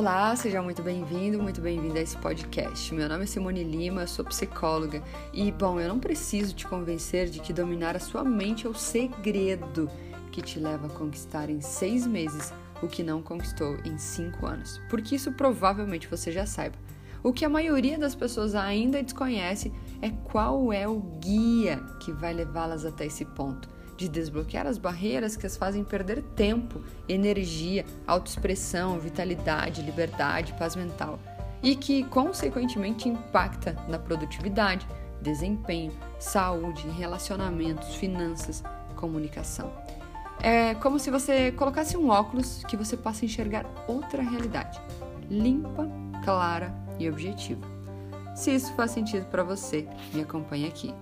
[0.00, 2.94] Olá, seja muito bem-vindo, muito bem-vinda a esse podcast.
[2.94, 7.38] Meu nome é Simone Lima, sou psicóloga e, bom, eu não preciso te convencer de
[7.38, 9.90] que dominar a sua mente é o segredo
[10.32, 12.50] que te leva a conquistar em seis meses
[12.80, 16.78] o que não conquistou em cinco anos, porque isso provavelmente você já saiba.
[17.22, 19.70] O que a maioria das pessoas ainda desconhece
[20.00, 23.68] é qual é o guia que vai levá-las até esse ponto
[24.00, 31.18] de desbloquear as barreiras que as fazem perder tempo, energia, autoexpressão, vitalidade, liberdade, paz mental
[31.62, 34.86] e que, consequentemente, impacta na produtividade,
[35.20, 38.62] desempenho, saúde, relacionamentos, finanças,
[38.96, 39.70] comunicação.
[40.42, 44.80] É como se você colocasse um óculos que você passa a enxergar outra realidade,
[45.28, 45.86] limpa,
[46.24, 47.66] clara e objetiva.
[48.34, 50.94] Se isso faz sentido para você, me acompanhe aqui.